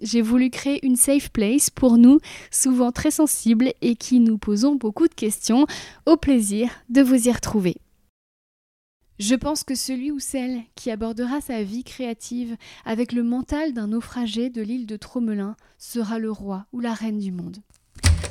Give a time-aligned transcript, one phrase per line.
[0.00, 2.20] J'ai voulu créer une safe place pour nous,
[2.50, 5.66] souvent très sensibles et qui nous posons beaucoup de questions.
[6.06, 7.76] Au plaisir de vous y retrouver.
[9.18, 13.88] Je pense que celui ou celle qui abordera sa vie créative avec le mental d'un
[13.88, 17.56] naufragé de l'île de Tromelin sera le roi ou la reine du monde.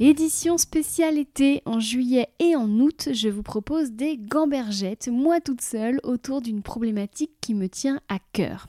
[0.00, 5.60] Édition spéciale été en juillet et en août, je vous propose des gambergettes, moi toute
[5.60, 8.68] seule, autour d'une problématique qui me tient à cœur.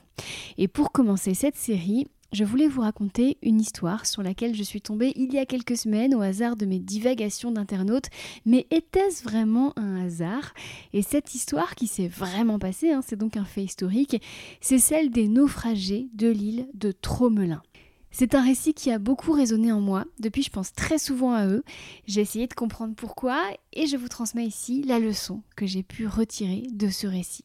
[0.58, 4.80] Et pour commencer cette série, je voulais vous raconter une histoire sur laquelle je suis
[4.80, 8.08] tombée il y a quelques semaines au hasard de mes divagations d'internautes.
[8.44, 10.52] Mais était-ce vraiment un hasard?
[10.92, 14.20] Et cette histoire qui s'est vraiment passée, hein, c'est donc un fait historique,
[14.60, 17.62] c'est celle des naufragés de l'île de Tromelin.
[18.10, 20.04] C'est un récit qui a beaucoup résonné en moi.
[20.18, 21.62] Depuis, je pense très souvent à eux.
[22.06, 23.40] J'ai essayé de comprendre pourquoi
[23.72, 27.44] et je vous transmets ici la leçon que j'ai pu retirer de ce récit.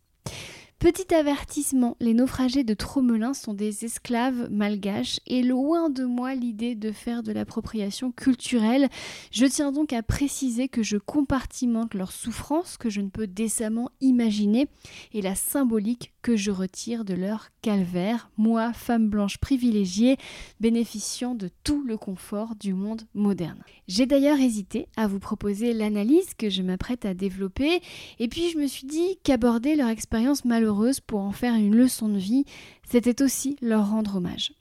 [0.86, 6.76] Petit avertissement, les naufragés de Tromelin sont des esclaves malgaches et loin de moi l'idée
[6.76, 8.88] de faire de l'appropriation culturelle.
[9.32, 13.90] Je tiens donc à préciser que je compartimente leur souffrance que je ne peux décemment
[14.00, 14.68] imaginer
[15.12, 20.18] et la symbolique que je retire de leur calvaire, moi, femme blanche privilégiée,
[20.60, 23.64] bénéficiant de tout le confort du monde moderne.
[23.88, 27.82] J'ai d'ailleurs hésité à vous proposer l'analyse que je m'apprête à développer,
[28.20, 30.75] et puis je me suis dit qu'aborder leur expérience malheureuse
[31.06, 32.46] pour en faire une leçon de vie,
[32.90, 34.54] c'était aussi leur rendre hommage.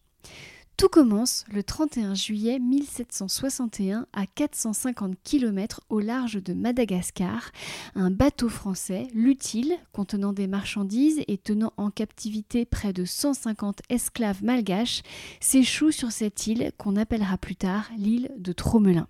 [0.77, 7.53] Tout commence le 31 juillet 1761 à 450 km au large de Madagascar.
[7.95, 14.43] Un bateau français, l'Utile, contenant des marchandises et tenant en captivité près de 150 esclaves
[14.43, 15.03] malgaches,
[15.39, 19.07] s'échoue sur cette île qu'on appellera plus tard l'île de Tromelin.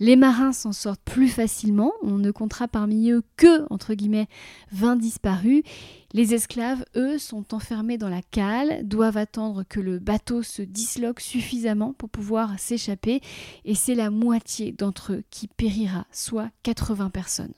[0.00, 4.28] Les marins s'en sortent plus facilement, on ne comptera parmi eux que, entre guillemets,
[4.72, 5.62] 20 disparus.
[6.12, 11.20] Les esclaves, eux, sont enfermés dans la cale, doivent attendre que le bateau se disloque
[11.20, 13.20] suffisamment pour pouvoir s'échapper,
[13.64, 17.54] et c'est la moitié d'entre eux qui périra, soit 80 personnes.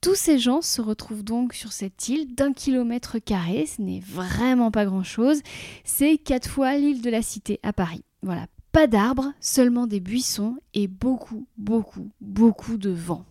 [0.00, 4.70] Tous ces gens se retrouvent donc sur cette île d'un kilomètre carré, ce n'est vraiment
[4.70, 5.40] pas grand-chose,
[5.84, 8.04] c'est quatre fois l'île de la Cité à Paris.
[8.22, 13.24] Voilà, pas d'arbres, seulement des buissons et beaucoup, beaucoup, beaucoup de vent.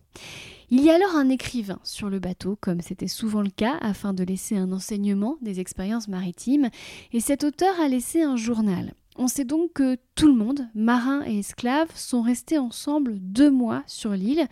[0.72, 4.16] Il y a alors un écrivain sur le bateau, comme c'était souvent le cas, afin
[4.16, 6.72] de laisser un enseignement des expériences maritimes,
[7.13, 8.95] et cet auteur a laissé un journal.
[9.17, 13.83] On sait donc que tout le monde, marins et esclaves, sont restés ensemble deux mois
[13.87, 14.47] sur l'île,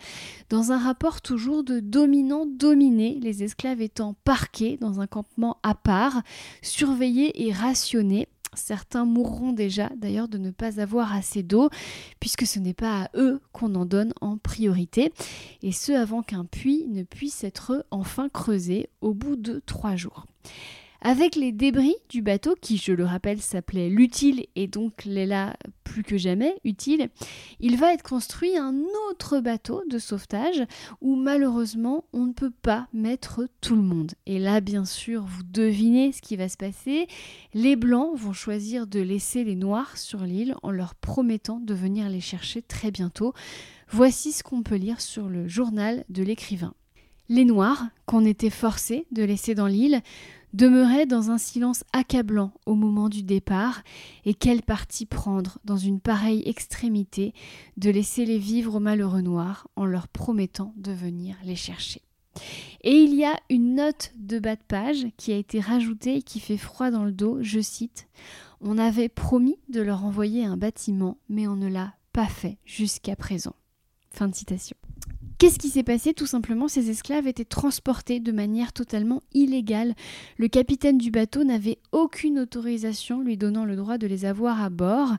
[0.48, 6.22] dans un rapport toujours de dominant-dominé, les esclaves étant parqués dans un campement à part,
[6.62, 11.70] surveillés et rationnés, Certains mourront déjà d'ailleurs de ne pas avoir assez d'eau,
[12.20, 15.12] puisque ce n'est pas à eux qu'on en donne en priorité,
[15.62, 20.26] et ce avant qu'un puits ne puisse être enfin creusé au bout de trois jours.
[21.06, 25.54] Avec les débris du bateau, qui je le rappelle s'appelait l'utile et donc l'est là
[25.84, 27.10] plus que jamais utile,
[27.60, 28.74] il va être construit un
[29.10, 30.64] autre bateau de sauvetage
[31.02, 34.12] où malheureusement on ne peut pas mettre tout le monde.
[34.24, 37.06] Et là bien sûr vous devinez ce qui va se passer,
[37.52, 42.08] les blancs vont choisir de laisser les noirs sur l'île en leur promettant de venir
[42.08, 43.34] les chercher très bientôt.
[43.90, 46.72] Voici ce qu'on peut lire sur le journal de l'écrivain.
[47.28, 50.02] Les noirs, qu'on était forcés de laisser dans l'île,
[50.52, 53.82] demeurait dans un silence accablant au moment du départ,
[54.24, 57.34] et quel parti prendre dans une pareille extrémité
[57.76, 62.02] de laisser les vivre aux malheureux noirs en leur promettant de venir les chercher.
[62.82, 66.22] Et il y a une note de bas de page qui a été rajoutée et
[66.22, 68.06] qui fait froid dans le dos, je cite
[68.60, 73.16] On avait promis de leur envoyer un bâtiment, mais on ne l'a pas fait jusqu'à
[73.16, 73.56] présent.
[74.10, 74.76] Fin de citation.
[75.44, 79.94] Qu'est-ce qui s'est passé Tout simplement, ces esclaves étaient transportés de manière totalement illégale.
[80.38, 84.68] Le capitaine du bateau n'avait aucune autorisation lui donnant le droit de les avoir à
[84.68, 85.14] bord.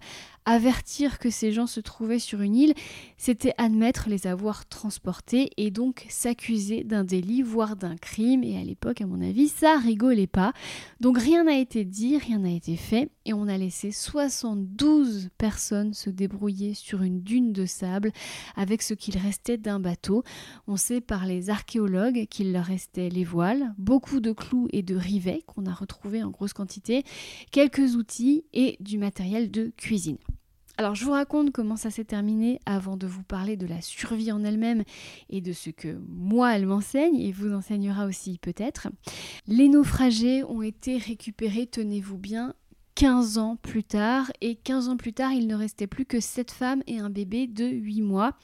[0.47, 2.75] Avertir que ces gens se trouvaient sur une île,
[3.17, 8.43] c'était admettre les avoir transportés et donc s'accuser d'un délit, voire d'un crime.
[8.43, 10.53] Et à l'époque, à mon avis, ça rigolait pas.
[10.99, 13.09] Donc rien n'a été dit, rien n'a été fait.
[13.25, 18.11] Et on a laissé 72 personnes se débrouiller sur une dune de sable
[18.55, 20.23] avec ce qu'il restait d'un bateau.
[20.67, 24.95] On sait par les archéologues qu'il leur restait les voiles, beaucoup de clous et de
[24.95, 26.64] rivets qu'on a retrouvés en grosse quantité,
[27.51, 30.17] quelques outils et du matériel de cuisine.
[30.77, 34.33] Alors je vous raconte comment ça s'est terminé avant de vous parler de la survie
[34.33, 34.83] en elle-même
[35.29, 38.89] et de ce que moi elle m'enseigne et vous enseignera aussi peut-être.
[39.47, 42.53] Les naufragés ont été récupérés, tenez-vous bien,
[42.95, 46.49] 15 ans plus tard, et 15 ans plus tard, il ne restait plus que 7
[46.49, 48.37] femmes et un bébé de 8 mois.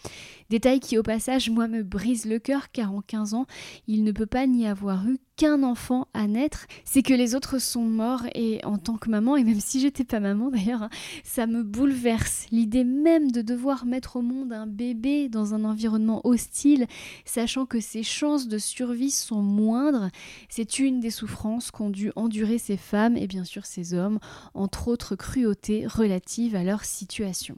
[0.50, 3.46] Détail qui au passage, moi, me brise le cœur, car en 15 ans,
[3.88, 7.58] il ne peut pas n'y avoir eu qu'un enfant à naître, c'est que les autres
[7.58, 10.90] sont morts et en tant que maman, et même si j'étais pas maman d'ailleurs, hein,
[11.24, 12.46] ça me bouleverse.
[12.52, 16.86] L'idée même de devoir mettre au monde un bébé dans un environnement hostile,
[17.26, 20.12] sachant que ses chances de survie sont moindres,
[20.48, 24.20] c'est une des souffrances qu'ont dû endurer ces femmes et bien sûr ces hommes,
[24.54, 27.58] entre autres cruautés relatives à leur situation.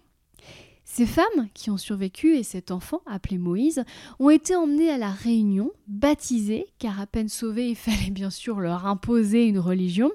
[0.95, 3.83] Ces femmes qui ont survécu et cet enfant appelé Moïse
[4.19, 8.59] ont été emmenées à la Réunion, baptisées, car à peine sauvées il fallait bien sûr
[8.59, 10.11] leur imposer une religion,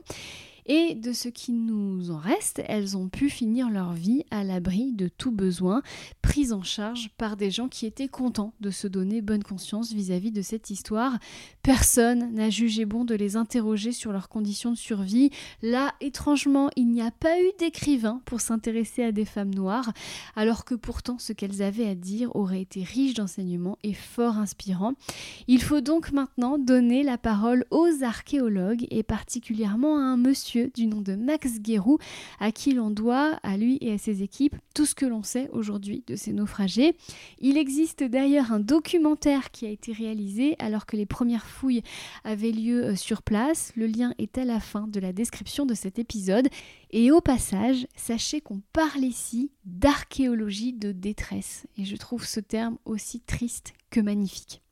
[0.68, 4.92] et de ce qui nous en reste, elles ont pu finir leur vie à l'abri
[4.92, 5.82] de tout besoin,
[6.20, 10.30] prises en charge par des gens qui étaient contents de se donner bonne conscience vis-à-vis
[10.30, 11.18] de cette histoire.
[11.62, 15.30] Personne n'a jugé bon de les interroger sur leurs conditions de survie.
[15.62, 19.92] Là, étrangement, il n'y a pas eu d'écrivain pour s'intéresser à des femmes noires,
[20.36, 24.92] alors que pourtant ce qu'elles avaient à dire aurait été riche d'enseignements et fort inspirant.
[25.46, 30.86] Il faut donc maintenant donner la parole aux archéologues et particulièrement à un monsieur du
[30.86, 31.98] nom de Max Guérou,
[32.38, 35.48] à qui l'on doit, à lui et à ses équipes, tout ce que l'on sait
[35.52, 36.96] aujourd'hui de ces naufragés.
[37.40, 41.82] Il existe d'ailleurs un documentaire qui a été réalisé alors que les premières fouilles
[42.24, 43.72] avaient lieu euh, sur place.
[43.76, 46.48] Le lien est à la fin de la description de cet épisode.
[46.90, 51.66] Et au passage, sachez qu'on parle ici d'archéologie de détresse.
[51.76, 54.62] Et je trouve ce terme aussi triste que magnifique.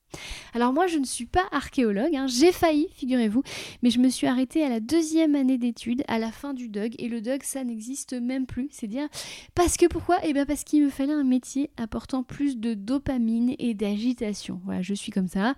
[0.54, 2.26] Alors moi, je ne suis pas archéologue, hein.
[2.26, 3.42] j'ai failli, figurez-vous,
[3.82, 6.94] mais je me suis arrêtée à la deuxième année d'études, à la fin du DUG,
[6.98, 9.08] et le DUG, ça n'existe même plus, c'est dire
[9.54, 10.18] parce que pourquoi?
[10.22, 14.60] Eh bien parce qu'il me fallait un métier apportant plus de dopamine et d'agitation.
[14.64, 15.54] Voilà, je suis comme ça.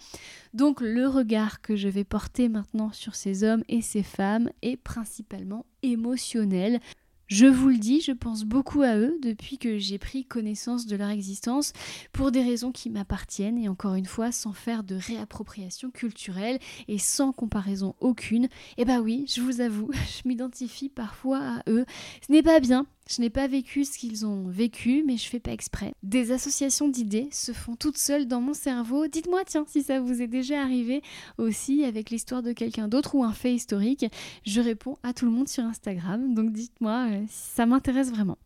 [0.54, 4.76] Donc le regard que je vais porter maintenant sur ces hommes et ces femmes est
[4.76, 6.80] principalement émotionnel.
[7.28, 10.96] Je vous le dis, je pense beaucoup à eux depuis que j'ai pris connaissance de
[10.96, 11.74] leur existence
[12.14, 16.58] pour des raisons qui m'appartiennent et encore une fois sans faire de réappropriation culturelle
[16.88, 18.44] et sans comparaison aucune.
[18.44, 18.48] Et
[18.78, 21.84] eh bah oui, je vous avoue, je m'identifie parfois à eux.
[22.26, 25.40] Ce n'est pas bien, je n'ai pas vécu ce qu'ils ont vécu, mais je fais
[25.40, 25.94] pas exprès.
[26.02, 29.06] Des associations d'idées se font toutes seules dans mon cerveau.
[29.06, 31.02] Dites-moi, tiens, si ça vous est déjà arrivé
[31.38, 34.06] aussi avec l'histoire de quelqu'un d'autre ou un fait historique.
[34.44, 38.38] Je réponds à tout le monde sur Instagram, donc dites-moi euh, ça m'intéresse vraiment.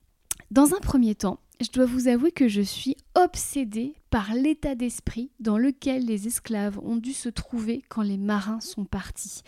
[0.50, 5.30] Dans un premier temps, je dois vous avouer que je suis obsédée par l'état d'esprit
[5.40, 9.42] dans lequel les esclaves ont dû se trouver quand les marins sont partis.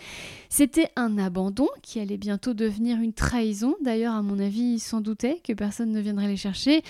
[0.49, 5.01] C'était un abandon qui allait bientôt devenir une trahison, d'ailleurs à mon avis ils s'en
[5.01, 6.83] doutaient que personne ne viendrait les chercher,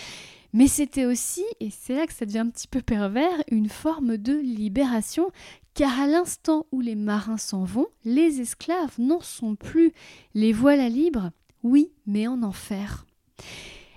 [0.53, 4.19] mais c'était aussi, et c'est là que ça devient un petit peu pervers, une forme
[4.19, 5.31] de libération,
[5.73, 9.93] car à l'instant où les marins s'en vont, les esclaves n'en sont plus.
[10.35, 11.31] Les voilà libres,
[11.65, 13.05] oui, mais en enfer.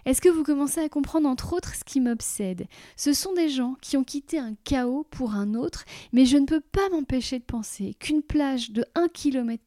[0.08, 2.68] Est-ce que vous commencez à comprendre entre autres ce qui m'obsède?
[2.96, 5.84] Ce sont des gens qui ont quitté un chaos pour un autre,
[6.14, 9.62] mais je ne peux pas m'empêcher de penser qu'une plage de 1 km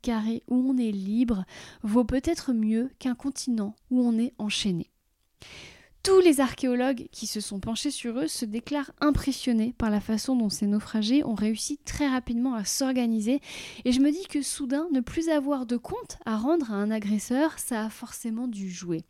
[0.48, 1.44] où on est libre
[1.82, 4.90] vaut peut-être mieux qu'un continent où on est enchaîné.
[6.02, 10.34] Tous les archéologues qui se sont penchés sur eux se déclarent impressionnés par la façon
[10.34, 13.42] dont ces naufragés ont réussi très rapidement à s'organiser
[13.84, 16.90] et je me dis que soudain, ne plus avoir de compte à rendre à un
[16.90, 19.02] agresseur, ça a forcément dû jouer.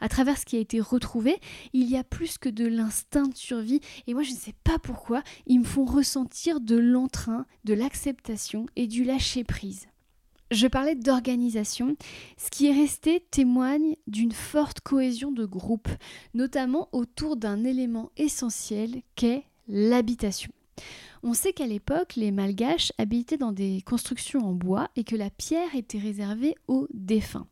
[0.00, 1.38] À travers ce qui a été retrouvé,
[1.74, 4.80] il y a plus que de l'instinct de survie et moi je ne sais pas
[4.80, 9.86] pourquoi, ils me font ressentir de l'entrain, de l'acceptation et du lâcher-prise.
[10.52, 11.96] Je parlais d'organisation.
[12.36, 15.88] Ce qui est resté témoigne d'une forte cohésion de groupe,
[16.34, 20.52] notamment autour d'un élément essentiel qu'est l'habitation.
[21.22, 25.30] On sait qu'à l'époque, les Malgaches habitaient dans des constructions en bois et que la
[25.30, 27.46] pierre était réservée aux défunts.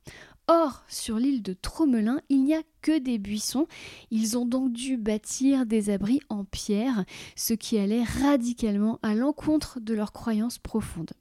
[0.47, 3.67] Or, sur l'île de Tromelin, il n'y a que des buissons.
[4.11, 9.81] Ils ont donc dû bâtir des abris en pierre, ce qui allait radicalement à l'encontre
[9.81, 11.13] de leurs croyances profondes.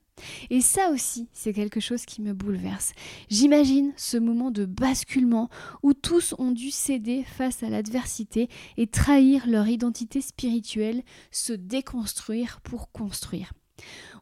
[0.49, 2.93] Et ça aussi, c'est quelque chose qui me bouleverse.
[3.29, 5.49] J'imagine ce moment de basculement
[5.83, 12.59] où tous ont dû céder face à l'adversité et trahir leur identité spirituelle, se déconstruire
[12.61, 13.53] pour construire.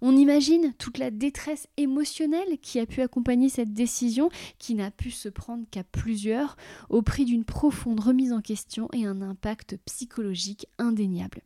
[0.01, 5.11] On imagine toute la détresse émotionnelle qui a pu accompagner cette décision, qui n'a pu
[5.11, 6.57] se prendre qu'à plusieurs,
[6.89, 11.41] au prix d'une profonde remise en question et un impact psychologique indéniable.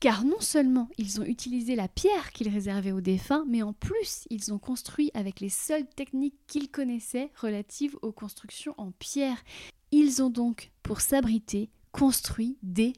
[0.00, 4.26] Car non seulement ils ont utilisé la pierre qu'ils réservaient aux défunts, mais en plus
[4.30, 9.42] ils ont construit avec les seules techniques qu'ils connaissaient relatives aux constructions en pierre.
[9.90, 12.92] Ils ont donc, pour s'abriter, construit des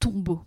[0.00, 0.42] tombeaux.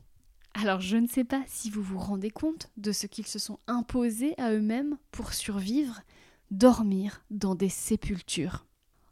[0.56, 3.60] Alors je ne sais pas si vous vous rendez compte de ce qu'ils se sont
[3.68, 6.02] imposés à eux-mêmes pour survivre,
[6.50, 8.66] dormir dans des sépultures.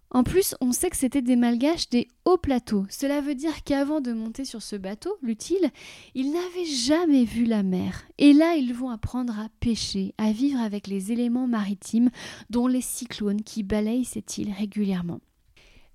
[0.10, 2.86] En plus, on sait que c'était des malgaches des hauts plateaux.
[2.90, 5.70] Cela veut dire qu'avant de monter sur ce bateau, l'utile,
[6.16, 8.08] ils n'avaient jamais vu la mer.
[8.18, 12.10] Et là, ils vont apprendre à pêcher, à vivre avec les éléments maritimes,
[12.50, 15.20] dont les cyclones qui balayent cette île régulièrement.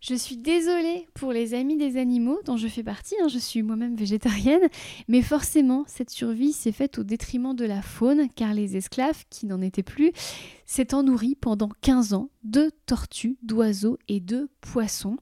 [0.02, 3.62] Je suis désolée pour les amis des animaux dont je fais partie, hein, je suis
[3.62, 4.68] moi-même végétarienne,
[5.06, 9.46] mais forcément cette survie s'est faite au détriment de la faune car les esclaves, qui
[9.46, 10.10] n'en étaient plus,
[10.72, 15.18] s'étant nourris pendant 15 ans de tortues, d'oiseaux et de poissons.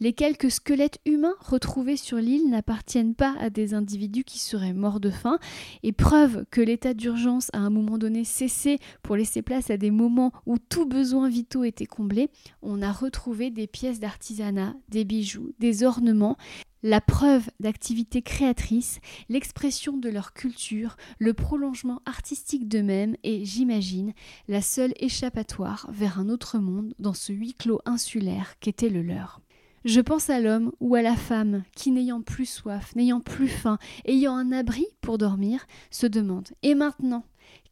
[0.00, 4.98] Les quelques squelettes humains retrouvés sur l'île n'appartiennent pas à des individus qui seraient morts
[4.98, 5.38] de faim,
[5.84, 9.76] et preuve que l'état d'urgence a à un moment donné cessé pour laisser place à
[9.76, 12.28] des moments où tout besoin vitaux était comblé,
[12.60, 16.36] on a retrouvé des pièces d'artisanat, des bijoux, des ornements,
[16.82, 24.12] la preuve d'activité créatrice, l'expression de leur culture, le prolongement artistique d'eux-mêmes et, j'imagine,
[24.48, 29.40] la seule échappatoire vers un autre monde dans ce huis clos insulaire qu'était le leur.
[29.84, 33.78] Je pense à l'homme ou à la femme qui, n'ayant plus soif, n'ayant plus faim,
[34.04, 37.24] ayant un abri pour dormir, se demande Et maintenant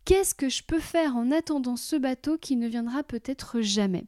[0.07, 4.07] Qu'est-ce que je peux faire en attendant ce bateau qui ne viendra peut-être jamais?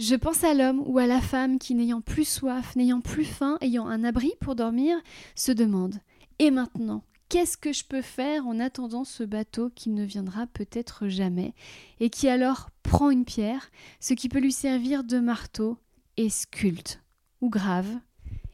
[0.00, 3.58] Je pense à l'homme ou à la femme qui, n'ayant plus soif, n'ayant plus faim,
[3.60, 4.96] ayant un abri pour dormir,
[5.34, 5.96] se demande
[6.38, 11.08] Et maintenant, qu'est-ce que je peux faire en attendant ce bateau qui ne viendra peut-être
[11.08, 11.52] jamais
[12.00, 15.76] Et qui alors prend une pierre, ce qui peut lui servir de marteau,
[16.16, 17.02] et sculpte
[17.42, 17.98] ou grave?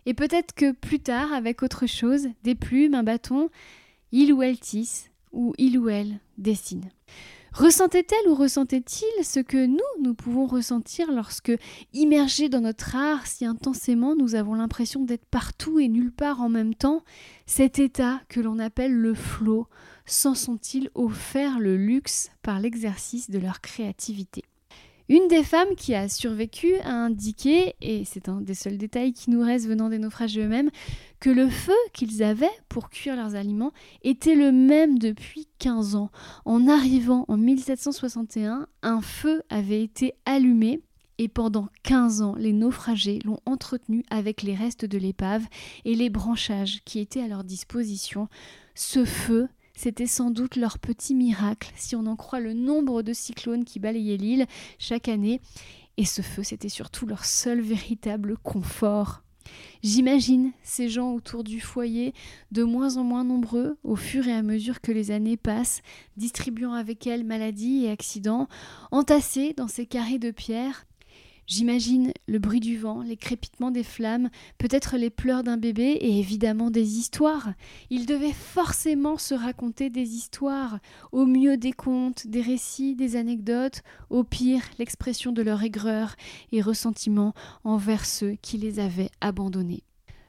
[0.04, 3.50] Et peut-être que plus tard, avec autre chose, des plumes, un bâton,
[4.10, 6.90] il ou elle tisse, ou il ou elle dessine.
[7.56, 11.56] Ressentait-elle ou ressentait-il ce que nous, nous pouvons ressentir lorsque,
[11.94, 16.50] immergés dans notre art si intensément, nous avons l'impression d'être partout et nulle part en
[16.50, 17.02] même temps
[17.46, 19.68] Cet état que l'on appelle le flot,
[20.04, 24.44] s'en sont-ils offert le luxe par l'exercice de leur créativité?
[25.08, 29.30] Une des femmes qui a survécu a indiqué, et c'est un des seuls détails qui
[29.30, 30.70] nous restent venant des naufragés eux-mêmes,
[31.20, 36.10] que le feu qu'ils avaient pour cuire leurs aliments était le même depuis 15 ans.
[36.44, 40.80] En arrivant en 1761, un feu avait été allumé
[41.18, 45.46] et pendant 15 ans, les naufragés l'ont entretenu avec les restes de l'épave
[45.84, 48.28] et les branchages qui étaient à leur disposition.
[48.74, 53.12] Ce feu c'était sans doute leur petit miracle, si on en croit le nombre de
[53.12, 54.46] cyclones qui balayaient l'île
[54.78, 55.42] chaque année.
[55.98, 59.22] Et ce feu, c'était surtout leur seul véritable confort.
[59.82, 62.14] J'imagine ces gens autour du foyer,
[62.50, 65.82] de moins en moins nombreux au fur et à mesure que les années passent,
[66.16, 68.48] distribuant avec elles maladies et accidents,
[68.90, 70.86] entassés dans ces carrés de pierre,
[71.46, 76.18] J'imagine le bruit du vent, les crépitements des flammes, peut-être les pleurs d'un bébé et
[76.18, 77.52] évidemment des histoires.
[77.88, 80.80] Ils devaient forcément se raconter des histoires,
[81.12, 86.16] au mieux des contes, des récits, des anecdotes, au pire l'expression de leur aigreur
[86.50, 89.84] et ressentiment envers ceux qui les avaient abandonnés.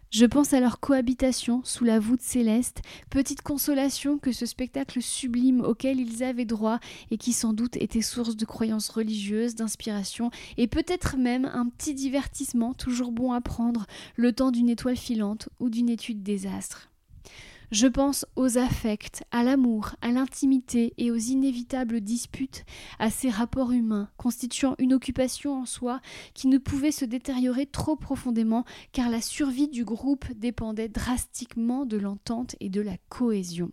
[0.09, 5.59] Je pense à leur cohabitation sous la voûte céleste, petite consolation que ce spectacle sublime
[5.59, 6.79] auquel ils avaient droit
[7.11, 11.93] et qui sans doute était source de croyances religieuses, d'inspiration et peut-être même un petit
[11.93, 13.85] divertissement toujours bon à prendre
[14.15, 16.89] le temps d'une étoile filante ou d'une étude des astres.
[17.69, 22.63] Je pense aux affects, à l'amour, à l'intimité et aux inévitables disputes,
[22.97, 25.99] à ces rapports humains constituant une occupation en soi
[26.33, 31.97] qui ne pouvait se détériorer trop profondément car la survie du groupe dépendait drastiquement de
[31.97, 33.71] l'entente et de la cohésion.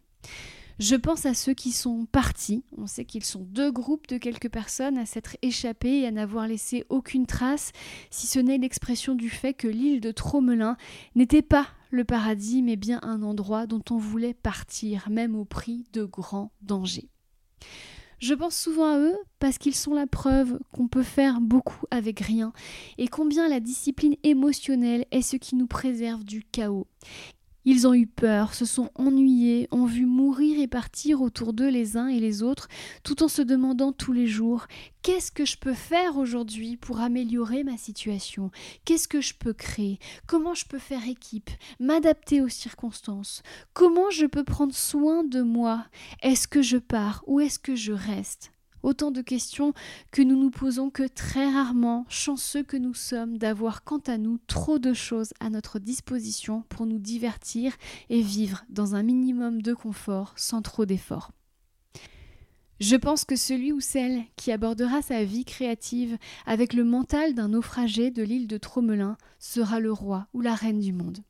[0.80, 2.64] Je pense à ceux qui sont partis.
[2.76, 6.48] On sait qu'ils sont deux groupes de quelques personnes à s'être échappés et à n'avoir
[6.48, 7.70] laissé aucune trace,
[8.10, 10.76] si ce n'est l'expression du fait que l'île de Tromelin
[11.14, 15.84] n'était pas le paradis, mais bien un endroit dont on voulait partir, même au prix
[15.92, 17.08] de grands dangers.
[18.18, 22.20] Je pense souvent à eux parce qu'ils sont la preuve qu'on peut faire beaucoup avec
[22.20, 22.52] rien
[22.98, 26.86] et combien la discipline émotionnelle est ce qui nous préserve du chaos.
[27.64, 31.96] Ils ont eu peur, se sont ennuyés, ont vu mourir et partir autour d'eux les
[31.96, 32.68] uns et les autres,
[33.02, 34.66] tout en se demandant tous les jours
[35.02, 38.50] Qu'est-ce que je peux faire aujourd'hui pour améliorer ma situation?
[38.86, 39.98] Qu'est-ce que je peux créer?
[40.26, 41.50] Comment je peux faire équipe?
[41.78, 43.42] M'adapter aux circonstances?
[43.74, 45.84] Comment je peux prendre soin de moi?
[46.22, 48.53] Est-ce que je pars ou est-ce que je reste?
[48.84, 49.72] Autant de questions
[50.10, 54.38] que nous nous posons que très rarement, chanceux que nous sommes d'avoir quant à nous
[54.46, 57.74] trop de choses à notre disposition pour nous divertir
[58.10, 61.30] et vivre dans un minimum de confort sans trop d'efforts.
[62.78, 67.48] Je pense que celui ou celle qui abordera sa vie créative avec le mental d'un
[67.48, 71.20] naufragé de l'île de Tromelin sera le roi ou la reine du monde.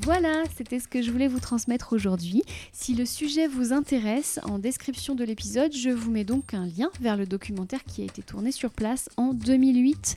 [0.00, 2.42] Voilà, c'était ce que je voulais vous transmettre aujourd'hui.
[2.72, 6.90] Si le sujet vous intéresse, en description de l'épisode, je vous mets donc un lien
[7.00, 10.16] vers le documentaire qui a été tourné sur place en 2008.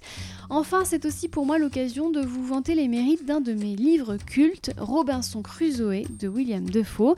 [0.49, 4.17] Enfin, c'est aussi pour moi l'occasion de vous vanter les mérites d'un de mes livres
[4.17, 7.15] cultes, Robinson Crusoe de William Defoe.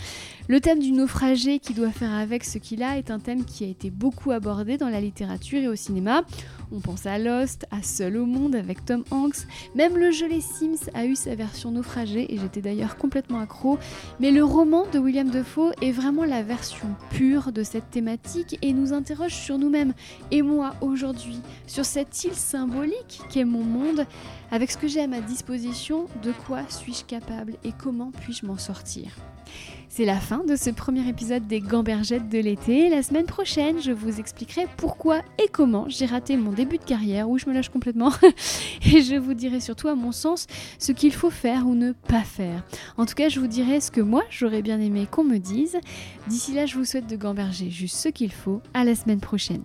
[0.49, 3.63] Le thème du naufragé qui doit faire avec ce qu'il a est un thème qui
[3.63, 6.23] a été beaucoup abordé dans la littérature et au cinéma.
[6.71, 10.41] On pense à Lost, à Seul au monde avec Tom Hanks, même le jeu Les
[10.41, 13.79] Sims a eu sa version naufragée et j'étais d'ailleurs complètement accro.
[14.19, 18.73] Mais le roman de William Defoe est vraiment la version pure de cette thématique et
[18.73, 19.93] nous interroge sur nous-mêmes
[20.29, 24.05] et moi aujourd'hui, sur cette île symbolique qu'est mon monde,
[24.51, 28.57] avec ce que j'ai à ma disposition, de quoi suis-je capable et comment puis-je m'en
[28.57, 29.15] sortir?
[29.91, 32.89] C'est la fin de ce premier épisode des Gambergettes de l'été.
[32.89, 37.29] La semaine prochaine, je vous expliquerai pourquoi et comment j'ai raté mon début de carrière,
[37.29, 38.11] où je me lâche complètement.
[38.85, 40.45] et je vous dirai surtout, à mon sens,
[40.77, 42.63] ce qu'il faut faire ou ne pas faire.
[42.97, 45.77] En tout cas, je vous dirai ce que moi, j'aurais bien aimé qu'on me dise.
[46.27, 48.61] D'ici là, je vous souhaite de gamberger juste ce qu'il faut.
[48.73, 49.63] À la semaine prochaine.